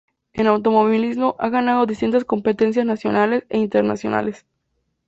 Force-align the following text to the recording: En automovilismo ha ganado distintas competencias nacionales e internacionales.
En 0.33 0.47
automovilismo 0.47 1.35
ha 1.37 1.49
ganado 1.49 1.85
distintas 1.85 2.25
competencias 2.25 2.87
nacionales 2.87 3.45
e 3.49 3.59
internacionales. 3.59 4.47